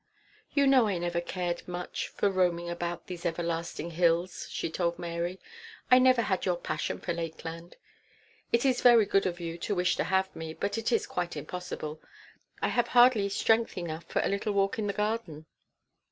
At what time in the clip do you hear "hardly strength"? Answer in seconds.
12.87-13.77